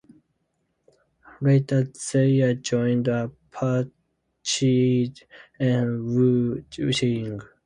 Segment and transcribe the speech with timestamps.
[1.41, 3.83] Later they are joined by Pa
[4.43, 5.23] Chieh
[5.59, 7.39] and Wu Ching.